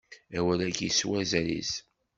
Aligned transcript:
Awal-agi 0.37 0.89
s 0.97 0.99
wazal-is. 1.07 1.71